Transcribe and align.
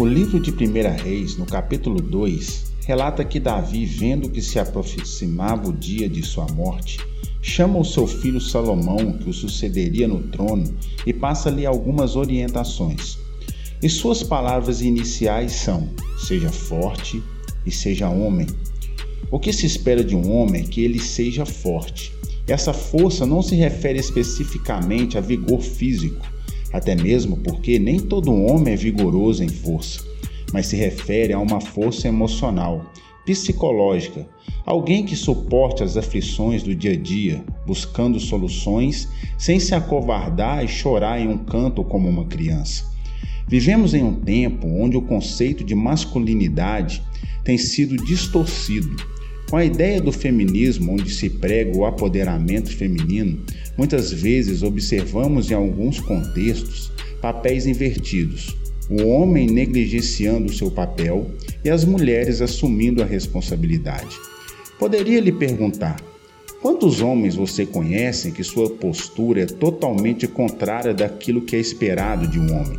O 0.00 0.06
livro 0.06 0.40
de 0.40 0.50
1 0.50 1.02
Reis, 1.04 1.36
no 1.36 1.44
capítulo 1.44 2.00
2, 2.00 2.72
relata 2.86 3.22
que 3.22 3.38
Davi, 3.38 3.84
vendo 3.84 4.30
que 4.30 4.40
se 4.40 4.58
aproximava 4.58 5.68
o 5.68 5.74
dia 5.74 6.08
de 6.08 6.22
sua 6.22 6.46
morte, 6.46 6.98
chama 7.42 7.78
o 7.78 7.84
seu 7.84 8.06
filho 8.06 8.40
Salomão, 8.40 9.18
que 9.18 9.28
o 9.28 9.32
sucederia 9.34 10.08
no 10.08 10.22
trono, 10.22 10.64
e 11.06 11.12
passa-lhe 11.12 11.66
algumas 11.66 12.16
orientações. 12.16 13.18
E 13.82 13.90
suas 13.90 14.22
palavras 14.22 14.80
iniciais 14.80 15.52
são: 15.52 15.90
seja 16.26 16.48
forte 16.48 17.22
e 17.66 17.70
seja 17.70 18.08
homem. 18.08 18.46
O 19.30 19.38
que 19.38 19.52
se 19.52 19.66
espera 19.66 20.02
de 20.02 20.16
um 20.16 20.32
homem 20.32 20.62
é 20.62 20.66
que 20.66 20.80
ele 20.82 20.98
seja 20.98 21.44
forte. 21.44 22.10
Essa 22.48 22.72
força 22.72 23.26
não 23.26 23.42
se 23.42 23.54
refere 23.54 23.98
especificamente 23.98 25.18
a 25.18 25.20
vigor 25.20 25.60
físico, 25.60 26.26
até 26.72 26.94
mesmo 26.94 27.36
porque 27.38 27.78
nem 27.78 27.98
todo 27.98 28.32
homem 28.32 28.74
é 28.74 28.76
vigoroso 28.76 29.42
em 29.42 29.48
força, 29.48 30.04
mas 30.52 30.66
se 30.66 30.76
refere 30.76 31.32
a 31.32 31.38
uma 31.38 31.60
força 31.60 32.08
emocional, 32.08 32.92
psicológica, 33.24 34.26
alguém 34.64 35.04
que 35.04 35.14
suporte 35.14 35.82
as 35.82 35.96
aflições 35.96 36.62
do 36.62 36.74
dia 36.74 36.92
a 36.92 36.96
dia, 36.96 37.44
buscando 37.66 38.18
soluções 38.18 39.08
sem 39.36 39.60
se 39.60 39.74
acovardar 39.74 40.64
e 40.64 40.68
chorar 40.68 41.20
em 41.20 41.28
um 41.28 41.38
canto 41.38 41.84
como 41.84 42.08
uma 42.08 42.24
criança. 42.24 42.84
Vivemos 43.46 43.94
em 43.94 44.02
um 44.02 44.14
tempo 44.14 44.66
onde 44.66 44.96
o 44.96 45.02
conceito 45.02 45.64
de 45.64 45.74
masculinidade 45.74 47.02
tem 47.44 47.58
sido 47.58 47.96
distorcido 47.96 48.96
com 49.50 49.56
a 49.56 49.64
ideia 49.64 50.00
do 50.00 50.12
feminismo, 50.12 50.92
onde 50.92 51.10
se 51.10 51.28
prega 51.28 51.76
o 51.76 51.84
apoderamento 51.84 52.74
feminino, 52.74 53.42
muitas 53.76 54.12
vezes 54.12 54.62
observamos 54.62 55.50
em 55.50 55.54
alguns 55.54 55.98
contextos 55.98 56.92
papéis 57.20 57.66
invertidos. 57.66 58.56
O 58.88 59.08
homem 59.08 59.48
negligenciando 59.48 60.52
seu 60.52 60.70
papel 60.70 61.32
e 61.64 61.70
as 61.70 61.84
mulheres 61.84 62.40
assumindo 62.40 63.02
a 63.02 63.06
responsabilidade. 63.06 64.16
Poderia 64.78 65.20
lhe 65.20 65.32
perguntar: 65.32 66.00
quantos 66.62 67.00
homens 67.00 67.34
você 67.34 67.66
conhece 67.66 68.30
que 68.30 68.44
sua 68.44 68.70
postura 68.70 69.42
é 69.42 69.46
totalmente 69.46 70.28
contrária 70.28 70.94
daquilo 70.94 71.42
que 71.42 71.56
é 71.56 71.58
esperado 71.58 72.28
de 72.28 72.38
um 72.38 72.54
homem? 72.54 72.78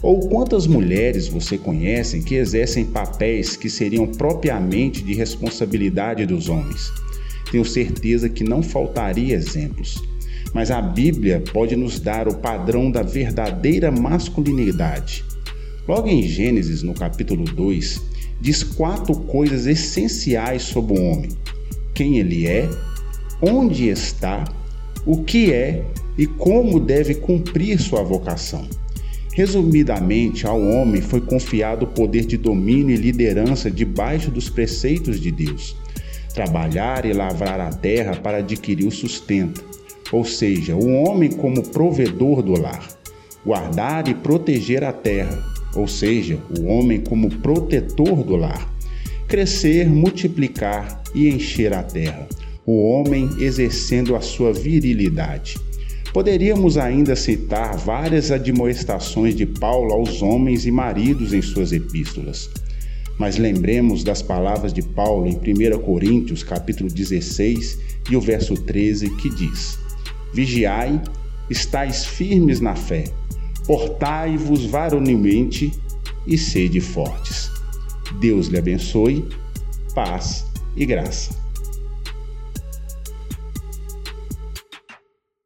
Ou 0.00 0.20
quantas 0.28 0.66
mulheres 0.66 1.26
você 1.26 1.58
conhece 1.58 2.20
que 2.20 2.36
exercem 2.36 2.84
papéis 2.84 3.56
que 3.56 3.68
seriam 3.68 4.06
propriamente 4.06 5.02
de 5.02 5.12
responsabilidade 5.12 6.24
dos 6.24 6.48
homens? 6.48 6.92
Tenho 7.50 7.64
certeza 7.64 8.28
que 8.28 8.44
não 8.44 8.62
faltaria 8.62 9.34
exemplos. 9.34 10.00
Mas 10.54 10.70
a 10.70 10.80
Bíblia 10.80 11.42
pode 11.52 11.74
nos 11.74 11.98
dar 11.98 12.28
o 12.28 12.36
padrão 12.36 12.90
da 12.90 13.02
verdadeira 13.02 13.90
masculinidade. 13.90 15.24
Logo 15.86 16.06
em 16.06 16.22
Gênesis, 16.22 16.82
no 16.82 16.94
capítulo 16.94 17.44
2, 17.44 18.00
diz 18.40 18.62
quatro 18.62 19.14
coisas 19.14 19.66
essenciais 19.66 20.62
sobre 20.62 20.98
o 20.98 21.02
homem: 21.02 21.30
quem 21.92 22.18
ele 22.18 22.46
é, 22.46 22.68
onde 23.42 23.88
está, 23.88 24.44
o 25.04 25.24
que 25.24 25.52
é 25.52 25.84
e 26.16 26.26
como 26.26 26.78
deve 26.78 27.16
cumprir 27.16 27.80
sua 27.80 28.02
vocação. 28.02 28.68
Resumidamente, 29.38 30.48
ao 30.48 30.60
homem 30.60 31.00
foi 31.00 31.20
confiado 31.20 31.84
o 31.84 31.86
poder 31.86 32.26
de 32.26 32.36
domínio 32.36 32.92
e 32.92 32.98
liderança 32.98 33.70
debaixo 33.70 34.32
dos 34.32 34.48
preceitos 34.50 35.20
de 35.20 35.30
Deus. 35.30 35.76
Trabalhar 36.34 37.04
e 37.06 37.12
lavrar 37.12 37.60
a 37.60 37.70
terra 37.70 38.16
para 38.16 38.38
adquirir 38.38 38.84
o 38.84 38.90
sustento, 38.90 39.64
ou 40.10 40.24
seja, 40.24 40.74
o 40.74 40.92
homem 40.92 41.30
como 41.30 41.62
provedor 41.62 42.42
do 42.42 42.60
lar. 42.60 42.88
Guardar 43.46 44.08
e 44.08 44.14
proteger 44.14 44.82
a 44.82 44.92
terra, 44.92 45.40
ou 45.72 45.86
seja, 45.86 46.36
o 46.58 46.64
homem 46.64 47.00
como 47.00 47.30
protetor 47.30 48.24
do 48.24 48.34
lar. 48.34 48.68
Crescer, 49.28 49.88
multiplicar 49.88 51.00
e 51.14 51.28
encher 51.28 51.72
a 51.72 51.84
terra, 51.84 52.26
o 52.66 52.90
homem 52.90 53.30
exercendo 53.38 54.16
a 54.16 54.20
sua 54.20 54.52
virilidade. 54.52 55.67
Poderíamos 56.12 56.78
ainda 56.78 57.14
citar 57.14 57.76
várias 57.76 58.30
admoestações 58.30 59.34
de 59.36 59.44
Paulo 59.44 59.92
aos 59.92 60.22
homens 60.22 60.64
e 60.64 60.70
maridos 60.70 61.32
em 61.32 61.42
suas 61.42 61.70
epístolas. 61.72 62.50
Mas 63.18 63.36
lembremos 63.36 64.02
das 64.02 64.22
palavras 64.22 64.72
de 64.72 64.80
Paulo 64.80 65.26
em 65.26 65.36
1 65.36 65.78
Coríntios, 65.80 66.42
capítulo 66.42 66.88
16, 66.88 67.78
e 68.10 68.16
o 68.16 68.20
verso 68.20 68.54
13, 68.54 69.10
que 69.16 69.28
diz: 69.28 69.78
Vigiai, 70.32 71.00
estáis 71.50 72.06
firmes 72.06 72.60
na 72.60 72.74
fé, 72.74 73.04
portai-vos 73.66 74.64
varonilmente 74.66 75.72
e 76.26 76.38
sede 76.38 76.80
fortes. 76.80 77.50
Deus 78.20 78.46
lhe 78.46 78.58
abençoe, 78.58 79.24
paz 79.94 80.46
e 80.76 80.86
graça. 80.86 81.47